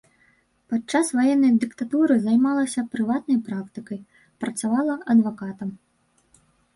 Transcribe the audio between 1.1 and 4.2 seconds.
ваеннай дыктатуры займалася прыватнай практыкай,